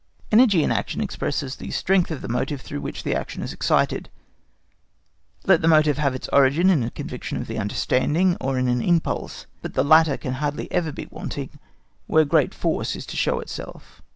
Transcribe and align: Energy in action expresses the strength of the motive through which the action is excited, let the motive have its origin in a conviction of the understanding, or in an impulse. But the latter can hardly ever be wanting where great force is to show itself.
Energy 0.31 0.63
in 0.63 0.71
action 0.71 0.99
expresses 0.99 1.57
the 1.57 1.69
strength 1.69 2.09
of 2.09 2.21
the 2.23 2.27
motive 2.27 2.59
through 2.59 2.81
which 2.81 3.03
the 3.03 3.13
action 3.13 3.43
is 3.43 3.53
excited, 3.53 4.09
let 5.45 5.61
the 5.61 5.67
motive 5.67 5.99
have 5.99 6.15
its 6.15 6.27
origin 6.29 6.71
in 6.71 6.81
a 6.81 6.89
conviction 6.89 7.37
of 7.37 7.45
the 7.45 7.59
understanding, 7.59 8.35
or 8.41 8.57
in 8.57 8.67
an 8.67 8.81
impulse. 8.81 9.45
But 9.61 9.75
the 9.75 9.83
latter 9.83 10.17
can 10.17 10.33
hardly 10.33 10.71
ever 10.71 10.91
be 10.91 11.07
wanting 11.11 11.51
where 12.07 12.25
great 12.25 12.55
force 12.55 12.95
is 12.95 13.05
to 13.05 13.15
show 13.15 13.41
itself. 13.41 14.01